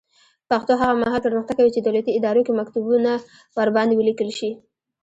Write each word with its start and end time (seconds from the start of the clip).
پښتو 0.49 0.71
هغه 0.81 0.93
مهال 1.03 1.21
پرمختګ 1.25 1.55
کوي 1.57 1.71
چې 1.75 1.81
دولتي 1.81 2.11
ادارو 2.13 2.45
کې 2.45 2.53
مکتوبونه 2.59 3.11
ورباندې 3.57 3.95
ولیکل 3.97 4.29
شي. 4.37 4.51